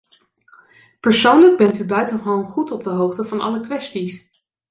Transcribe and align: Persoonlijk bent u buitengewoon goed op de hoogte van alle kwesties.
Persoonlijk 0.99 1.57
bent 1.57 1.79
u 1.79 1.85
buitengewoon 1.85 2.45
goed 2.45 2.71
op 2.71 2.83
de 2.83 2.89
hoogte 2.89 3.25
van 3.25 3.41
alle 3.41 3.59
kwesties. 3.59 4.29